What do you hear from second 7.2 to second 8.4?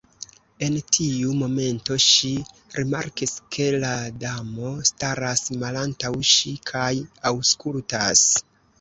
aŭskultas.